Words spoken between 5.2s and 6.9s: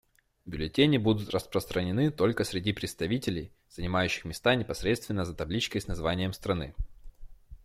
за табличкой с названием страны.